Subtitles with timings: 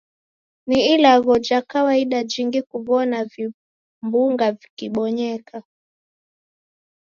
[0.65, 5.57] Si ilagho ja kawaida jingi kuw'ona vimbunga vikibonyeka.